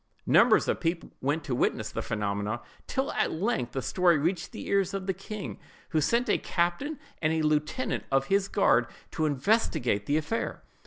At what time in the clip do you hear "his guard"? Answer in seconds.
8.25-8.87